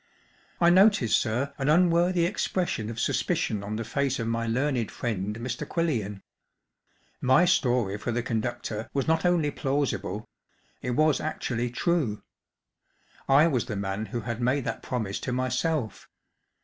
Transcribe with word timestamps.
"I 0.59 0.71
notice, 0.71 1.15
sir, 1.15 1.53
an 1.59 1.69
unworthy 1.69 2.25
expression 2.25 2.89
of 2.89 2.99
suspicion 2.99 3.61
on 3.63 3.75
the 3.75 3.83
face 3.83 4.17
of 4.17 4.27
my 4.27 4.47
learned 4.47 4.89
friend 4.89 5.35
Mr. 5.37 5.63
Quillian. 5.63 6.23
My 7.21 7.45
story 7.45 7.99
for 7.99 8.11
the 8.11 8.23
conductor 8.23 8.89
was 8.95 9.07
not 9.07 9.25
only 9.25 9.51
plausible‚ÄĒit 9.51 10.95
was 10.95 11.21
actually 11.21 11.69
true. 11.69 12.23
I 13.29 13.45
was 13.45 13.65
the 13.67 13.75
man 13.75 14.07
who 14.07 14.21
had 14.21 14.41
made 14.41 14.63
that 14.65 14.81
promise 14.81 15.19
to 15.19 15.31
myself. 15.31 16.09